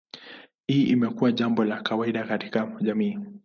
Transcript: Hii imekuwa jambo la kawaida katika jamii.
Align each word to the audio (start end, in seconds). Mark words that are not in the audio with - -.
Hii 0.67 0.83
imekuwa 0.83 1.31
jambo 1.31 1.63
la 1.65 1.81
kawaida 1.81 2.23
katika 2.23 2.67
jamii. 2.81 3.17